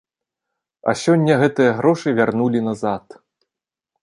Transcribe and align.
А 0.91 0.95
сёння 1.03 1.37
гэтыя 1.43 1.75
грошы 1.83 2.07
вярнулі 2.21 2.59
назад. 2.71 3.05